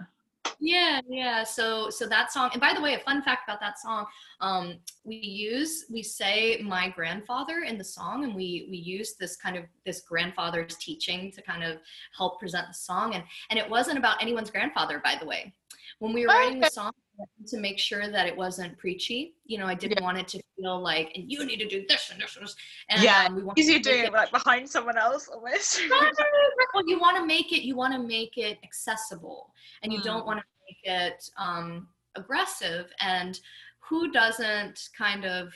[0.60, 3.78] yeah yeah so so that song and by the way a fun fact about that
[3.78, 4.06] song
[4.40, 9.36] um we use we say my grandfather in the song and we we use this
[9.36, 11.78] kind of this grandfather's teaching to kind of
[12.16, 15.52] help present the song and and it wasn't about anyone's grandfather by the way
[16.00, 16.92] when we were writing the song
[17.46, 20.80] to make sure that it wasn't preachy you know i didn't want it to feel
[20.80, 22.56] like and you need to do this and this and this
[22.90, 25.80] and Yeah, um, we wanted Easier to doing it like behind someone else almost.
[26.74, 29.52] well, you want to make it you want to make it accessible
[29.82, 30.04] and you Mm.
[30.04, 33.40] don't want to make it um, aggressive and
[33.80, 35.52] who doesn't kind of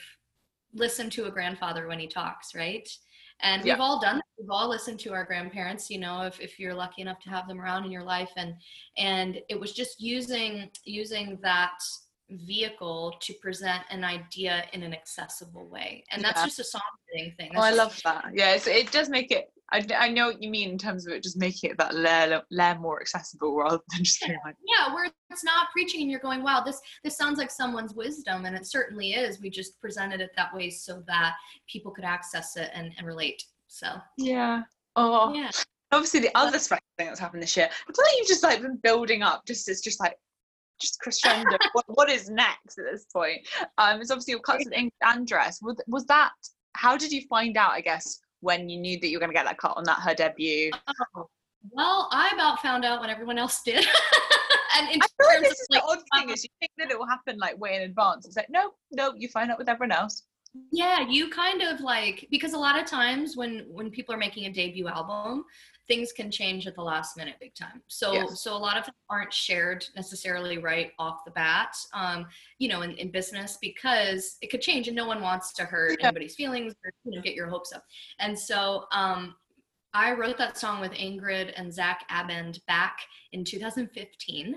[0.73, 2.89] listen to a grandfather when he talks right
[3.43, 3.73] and Yeah.
[3.75, 4.25] we've all done that.
[4.39, 7.47] we've all listened to our grandparents you know if, if you're lucky enough to have
[7.47, 8.55] them around in your life and
[8.97, 11.77] and it was just using using that
[12.29, 16.45] vehicle to present an idea in an accessible way and that's Yeah.
[16.45, 18.31] just a songwriting thing Oh, I That's love that.
[18.33, 19.52] Yeah, it does make it.
[19.73, 22.41] I, I know what you mean in terms of it just making it that layer,
[22.51, 26.19] layer more accessible rather than just being like, yeah where it's not preaching and you're
[26.19, 30.21] going wow this this sounds like someone's wisdom and it certainly is we just presented
[30.21, 31.33] it that way so that
[31.67, 34.61] people could access it and, and relate so yeah.
[34.95, 35.49] Oh, yeah
[35.93, 37.67] obviously the other special thing that's happened this year.
[37.67, 39.45] I feel like you've just like been building up.
[39.45, 40.15] Just it's just like
[40.81, 41.57] just crescendo.
[41.73, 43.47] what, what is next at this point?
[43.77, 45.57] Um, it's obviously your cuts with Ingrid Andress.
[45.61, 46.31] Was was that?
[46.75, 47.71] How did you find out?
[47.71, 49.99] I guess when you knew that you were going to get that cut on that
[49.99, 50.69] her debut.
[51.15, 51.27] Oh,
[51.71, 53.85] well i about found out when everyone else did
[54.77, 56.91] and in I terms this of is like the odd thing is you think that
[56.91, 58.25] it will happen like way in advance.
[58.25, 60.23] It's like no, no, you find out with everyone else.
[60.71, 64.45] yeah you kind of like because a lot of times when when people are making
[64.45, 65.45] a debut album
[65.87, 68.41] things can change at the last minute big time so Yes.
[68.41, 72.25] so a lot of them aren't shared necessarily right off the bat um
[72.59, 75.97] you know in, in business because it could change and no one wants to hurt
[75.99, 76.07] Yeah.
[76.07, 77.83] anybody's feelings or you know get your hopes up
[78.19, 79.35] and so um
[79.95, 82.97] I wrote that song with Ingrid and Zach Abend back
[83.31, 84.55] in 2015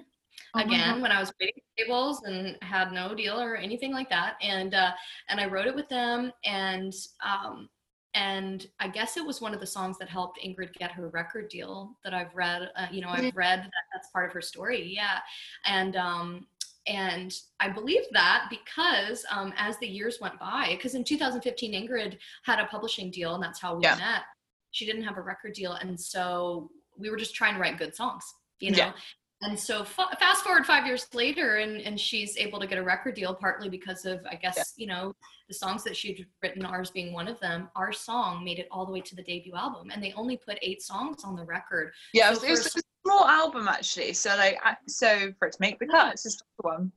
[0.55, 4.37] Oh again when I was waiting tables and had no deal or anything like that.
[4.43, 4.93] And uh,
[5.29, 7.69] and I wrote it with them, and um,
[8.17, 11.51] and I guess it was one of the songs that helped Ingrid get her record
[11.51, 12.71] deal that I've read.
[12.75, 14.83] Uh, you know, I've read that that's part of her story.
[14.93, 15.19] Yeah,
[15.67, 16.47] and um,
[16.87, 22.17] and I believe that because um, as the years went by, because in 2015 Ingrid
[22.45, 23.97] had a publishing deal, and that's how we Yeah.
[23.97, 24.23] met.
[24.71, 27.95] She didn't have a record deal, and so we were just trying to write good
[27.95, 28.25] songs.
[28.61, 28.93] You know, Yeah.
[29.43, 32.83] And so fa- fast forward five years later and, and she's able to get a
[32.83, 35.13] record deal partly because of i guess you know
[35.49, 38.87] the songs that she'd written ours being one of them our song made it all
[38.87, 41.93] the way to the debut album and they only put eight songs on the record
[42.15, 44.13] Yeah, So it was, it was a small album actually.
[44.15, 46.91] So like, I, so for it to make the cut, it's just one.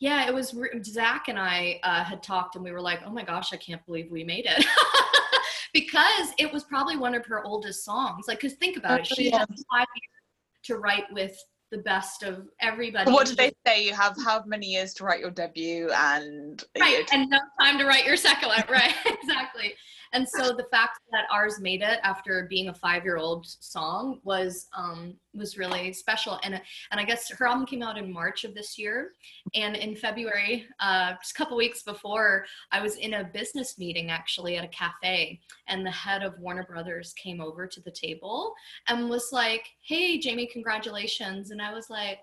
[0.00, 3.22] yeah it was zach and i uh, had talked and we were like oh my
[3.22, 4.64] gosh i can't believe we made it
[5.72, 9.14] because it was probably one of her oldest songs like because think about it Oh,
[9.14, 9.38] she yeah.
[9.38, 11.36] had five years to write with
[11.70, 13.84] the best of everybody What did they say?
[13.84, 17.84] You have how many years to write your debut, and right and no time to
[17.84, 19.74] write your second one right exactly
[20.12, 25.14] and so the fact that ours made it after being a five-year-old song was um
[25.34, 26.38] was really special.
[26.42, 29.12] And and i guess her album came out in march of this year.
[29.54, 34.10] And in february uh just a couple weeks before i was in a business meeting
[34.10, 35.40] actually at a cafe.
[35.66, 38.54] And the head of warner brothers came over to the table
[38.88, 41.50] and was like hey jamie congratulations.
[41.50, 42.20] And i was like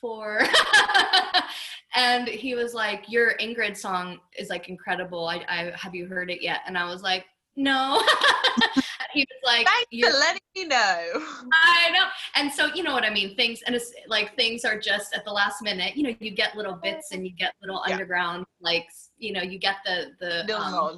[0.00, 0.40] for
[1.94, 6.30] and he was like your ingrid song is like incredible I, I have you heard
[6.30, 7.24] it yet and i was like
[7.56, 8.00] no
[9.12, 11.22] he was like thanks "You're- for letting me know.
[11.52, 12.06] I know.
[12.34, 13.34] And so, you know what I mean?
[13.36, 16.56] Things, and it's like things are just at the last minute, you know, you get
[16.56, 17.94] little bits and you get little Yeah.
[17.94, 18.86] underground, like,
[19.18, 20.96] you know, you get the, the, um,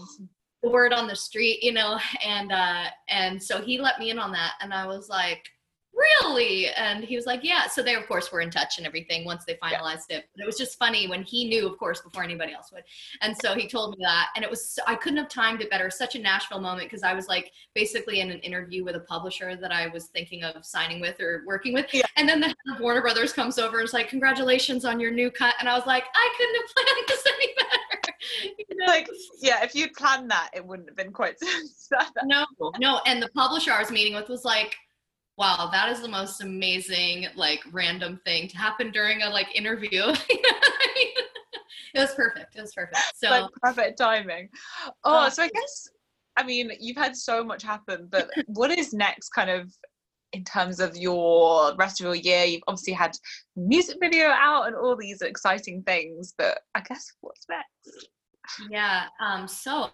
[0.62, 4.19] the word on the street, you know, and uh, and so he let me in
[4.19, 5.43] on that, and I was like,
[5.94, 6.68] really?
[6.70, 7.66] And he was like, yeah.
[7.66, 10.18] So they, of course, were in touch and everything once they finalized yeah.
[10.18, 10.28] it.
[10.35, 12.85] But it was just funny when he knew, of course, before anybody else would.
[13.20, 14.28] And so he told me that.
[14.35, 15.90] And it was, I couldn't have timed it better.
[15.90, 19.57] Such a Nashville moment because I was like basically in an interview with a publisher
[19.57, 21.92] that I was thinking of signing with or working with.
[21.92, 22.07] Yeah.
[22.16, 25.55] And then the Warner Brothers comes over and is like, congratulations on your new cut.
[25.61, 27.68] And I was like, I couldn't have planned this any better.
[28.57, 28.87] You know?
[28.87, 29.09] Like,
[29.40, 31.37] yeah, if you'd planned that, it wouldn't have been quite
[31.76, 32.46] so No,
[32.78, 33.00] no.
[33.05, 34.76] And the publisher I was meeting with was like,
[35.42, 40.02] wow that is the most amazing like random thing to happen during a like interview.
[41.94, 44.48] It was perfect it was perfect so like perfect timing.
[45.05, 45.88] Oh uh, so i guess
[46.38, 49.70] i mean you've had so much happen but what is next kind of
[50.33, 52.44] in terms of your rest of your year?
[52.46, 53.14] You've obviously had
[53.57, 58.09] music video out and all these exciting things but i guess what's next?
[58.70, 59.90] Yeah um so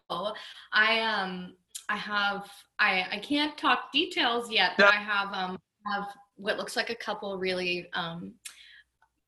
[0.73, 1.55] i um
[1.89, 6.77] I have I I can't talk details yet, but I have um have what looks
[6.77, 8.35] like a couple really um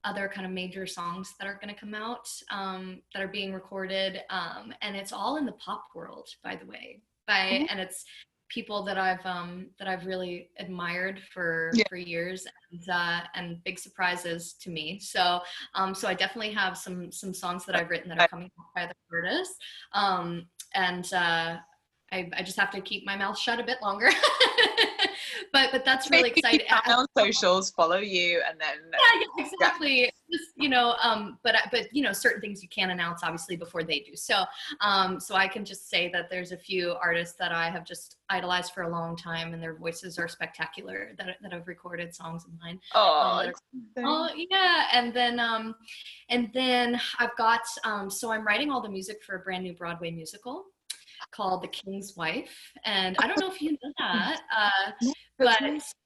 [0.04, 3.52] other kind of major songs that are going to come out um, that are being
[3.52, 7.64] recorded um, and it's all in the pop world by the way by mm-hmm.
[7.68, 8.06] and it's
[8.50, 11.84] people that I've um, that I've really admired for yeah.
[11.88, 14.98] for years and uh, and big surprises to me.
[14.98, 15.40] So
[15.74, 18.74] um, so I definitely have some some songs that I've written that are coming out
[18.74, 19.54] by the artists.
[19.92, 21.56] Um, and uh,
[22.12, 24.10] I, I just have to keep my mouth shut a bit longer.
[25.52, 26.66] but but that's really exciting.
[26.88, 30.00] on socials, follow you, and then yeah, yeah exactly.
[30.02, 30.10] Yeah.
[30.30, 33.82] Just you know, um, but but you know, certain things you can't announce obviously before
[33.82, 34.16] they do.
[34.16, 34.44] So
[34.80, 38.16] um, so I can just say that there's a few artists that I have just
[38.28, 41.12] idolized for a long time, and their voices are spectacular.
[41.16, 42.80] That that have recorded songs of mine.
[42.94, 45.74] Oh, um, oh yeah, and then um,
[46.28, 49.74] and then I've got um, so I'm writing all the music for a brand new
[49.74, 50.66] Broadway musical
[51.30, 52.56] called The King's Wife.
[52.84, 55.58] And I don't know if you know that, uh, but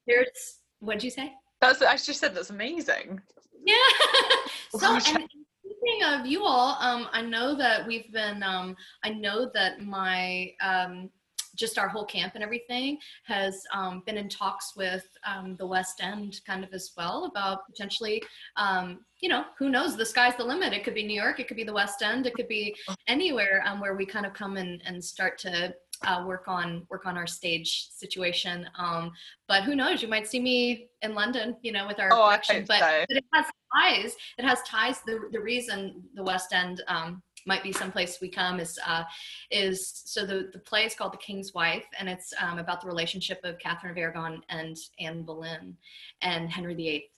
[0.07, 1.33] there's, what'd you say?
[1.61, 3.21] That's, I just said that's amazing.
[3.65, 3.75] Yeah.
[4.79, 9.51] so, and speaking of you all, um, I know that we've been, um, I know
[9.55, 11.11] that my, um,
[11.55, 16.01] just our whole camp and everything has um, been in talks with um, the West
[16.03, 18.23] End kind of as well about potentially,
[18.57, 19.97] um, you know, who knows?
[19.97, 20.73] The sky's the limit.
[20.73, 22.75] It could be New York, it could be the West End, it could be
[23.07, 27.07] anywhere um, where we kind of come and, and start to uh, work on work
[27.07, 28.69] on our stage situation.
[28.79, 29.13] Um,
[29.49, 30.03] but who knows?
[30.03, 32.65] You might see me in London, you know, with our oh, production.
[32.67, 34.17] But, but, it has ties.
[34.39, 35.01] It has ties.
[35.07, 39.05] The the reason the West End um, might be someplace we come is uh,
[39.51, 42.87] is so the the play is called The King's Wife, and it's um, about the
[42.87, 45.77] relationship of Catherine of Aragon and Anne Boleyn
[46.23, 47.11] and Henry VIII.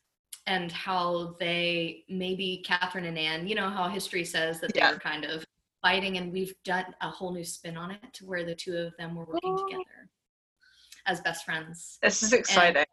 [0.48, 4.92] And how they maybe Catherine and Anne, you know how history says that they yeah.
[4.92, 5.44] were kind of
[5.82, 8.96] fighting, and we've done a whole new spin on it to where the two of
[8.96, 9.66] them were working oh.
[9.66, 10.08] together
[11.06, 11.98] as best friends.
[12.02, 12.78] This is exciting.
[12.78, 12.86] And,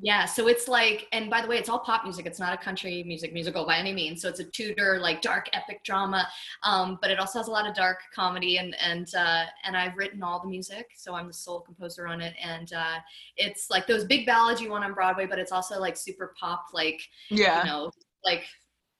[0.00, 2.24] yeah, so it's like, and by the way, it's all pop music.
[2.26, 4.22] It's not a country music musical by any means.
[4.22, 6.28] So it's a Tudor, like dark epic drama,
[6.62, 8.58] um, but it also has a lot of dark comedy.
[8.58, 12.20] And and uh, and I've written all the music, so I'm the sole composer on
[12.20, 12.34] it.
[12.42, 12.98] And uh,
[13.36, 16.66] it's like those big ballads you want on Broadway, but it's also like super pop,
[16.72, 17.90] like yeah, you know,
[18.24, 18.44] like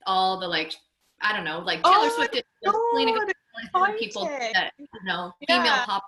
[0.06, 0.74] all the like
[1.20, 5.84] I don't know, like Taylor oh Swift, Selena Gomez, people that you know, female yeah.
[5.84, 6.02] pop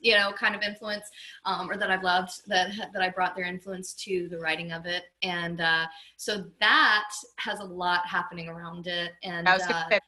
[0.00, 1.04] you know, kind of influence,
[1.44, 4.86] um, or that I've loved that that I brought their influence to the writing of
[4.86, 9.12] it, and uh, so that has a lot happening around it.
[9.22, 10.00] And I was uh, a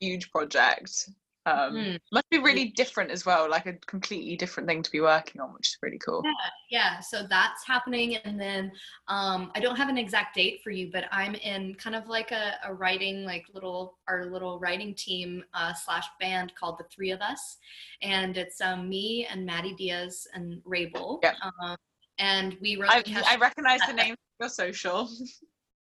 [0.00, 1.10] huge project.
[1.48, 2.00] Um, mm.
[2.12, 5.52] Must be really different as well, like a completely different thing to be working on,
[5.54, 6.22] which is really cool.
[6.24, 6.32] Yeah,
[6.70, 7.00] yeah.
[7.00, 8.72] So that's happening, and then
[9.08, 12.32] um, I don't have an exact date for you, but I'm in kind of like
[12.32, 17.10] a, a writing, like little our little writing team uh, slash band called the Three
[17.10, 17.58] of Us,
[18.02, 21.20] and it's um, me and Madi Diaz and Wrabel.
[21.22, 21.34] Yeah.
[21.62, 21.76] Um,
[22.18, 22.90] and we wrote.
[22.90, 25.08] I, I recognize the name your social.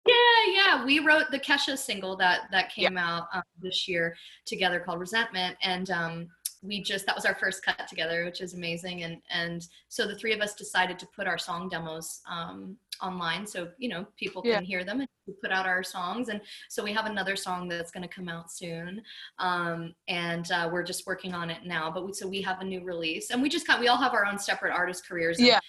[0.07, 0.14] Yeah,
[0.53, 0.85] yeah.
[0.85, 3.16] We wrote the Kesha single that that came yeah.
[3.16, 6.28] out um, this year together called Resentment, and um,
[6.62, 9.05] we just that was our first cut together, which is amazing.
[9.05, 13.47] And and so the three of us decided to put our song demos um, online,
[13.47, 15.01] so you know people can hear them.
[15.01, 18.14] And we put out our songs, and so we have another song that's going to
[18.14, 19.01] come out soon,
[19.39, 21.91] um, and uh, we're just working on it now.
[21.91, 24.12] But we, so we have a new release, and we just kind we all have
[24.12, 25.39] our own separate artist careers.
[25.39, 25.61] And, yeah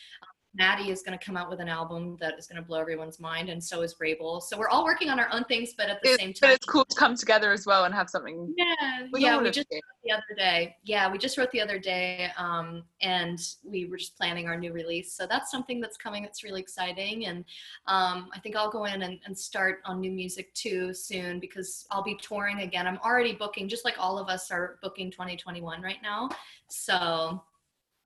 [0.57, 3.19] Madi is going to come out with an album that is going to blow everyone's
[3.19, 4.39] mind, and so is Wrabel.
[4.39, 6.51] So we're all working on our own things, but at the It- same time, but
[6.51, 8.53] it's cool to come together as well and have something.
[8.57, 9.37] yeah, with yeah.
[9.37, 10.77] We just wrote the other day.
[10.83, 14.71] Yeah, we just wrote the other day, um, and we were just planning our new
[14.71, 15.13] release.
[15.13, 16.23] So that's something that's coming.
[16.23, 17.43] That's really exciting, and
[17.87, 21.85] um, I think I'll go in and, and start on new music too soon because
[21.91, 22.87] I'll be touring again.
[22.87, 26.29] I'm already booking, just like all of us are booking 2021 right now.
[26.69, 27.43] So,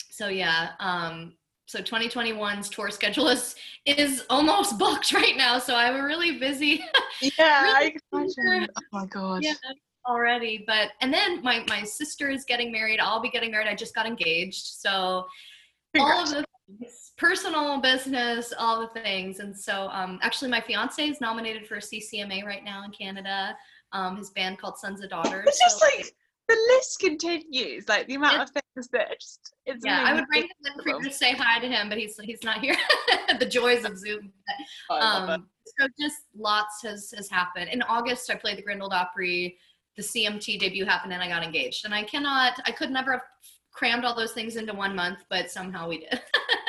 [0.10, 0.72] so yeah.
[0.80, 1.34] Um,
[1.70, 3.54] so 2021's tour schedule is
[3.86, 5.60] is almost booked right now.
[5.60, 6.84] So I'm really busy.
[7.38, 8.68] Yeah, Really I imagine.
[8.78, 9.44] Oh my god.
[9.44, 9.54] yeah
[10.08, 13.76] already but and then my my sister is getting married i'll be getting married i
[13.76, 15.26] just got engaged so
[16.00, 16.46] all of the
[16.80, 21.76] things, personal business all the things and so um actually my fiance is nominated for
[21.76, 23.54] a ccma right now in canada
[23.92, 26.16] um his band called sons of daughters It's just like
[26.50, 30.44] the list continues, like the amount of things that just it's yeah i would bring
[30.44, 32.76] him in for you to say hi to him but he's he's not here
[33.40, 34.94] the joys of zoom it.
[34.94, 35.48] um,
[35.78, 37.70] so just lots has has happened.
[37.72, 39.58] In August, I played the Grand Ole Opry.
[39.98, 41.86] The CMT debut happened, and I got engaged.
[41.86, 43.22] And I cannot, I could never have
[43.74, 46.22] crammed all those things into one month, but somehow we did.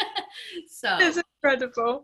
[0.68, 2.02] so It's incredible.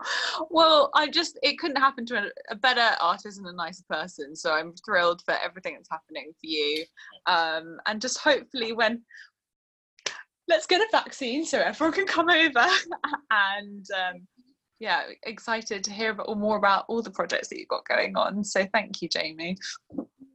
[0.50, 4.34] Well, I just it couldn't happen to a, better artist and a nicer person.
[4.34, 6.84] So I'm thrilled for everything that's happening for you.
[7.26, 9.02] Um, and just hopefully when
[10.48, 12.66] let's get a vaccine so everyone can come over
[13.30, 14.26] and um,
[14.78, 18.44] yeah, excited to hear about, more about all the projects that you've got going on.
[18.44, 19.56] So thank you, Jamie.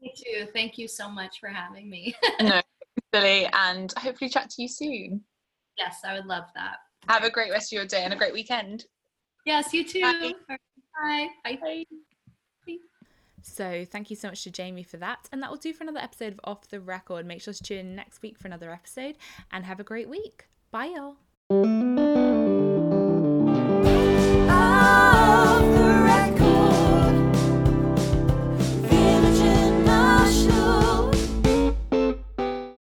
[0.02, 0.48] me too.
[0.54, 2.16] Thank you so much for having me.
[2.42, 2.60] no,
[3.12, 5.22] Billy, and hopefully chat to you soon.
[5.78, 6.78] yes, I would love that.
[7.08, 8.86] Have a great rest of your day and a great weekend.
[9.46, 10.02] Yes, you too.
[10.02, 10.34] Bye.
[10.48, 11.28] Bye.
[11.44, 11.58] Bye.
[11.62, 11.86] Bye.
[13.44, 15.28] So thank you so much to Jamie for that.
[15.32, 17.26] And that will do for another episode of Off the Record.
[17.26, 19.18] Make sure to tune in next week for another episode
[19.52, 20.46] and have a great week.
[20.72, 22.01] Bye, y'all.